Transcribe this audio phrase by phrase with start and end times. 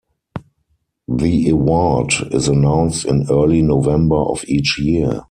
[1.07, 5.19] The award is announced in early November of each year.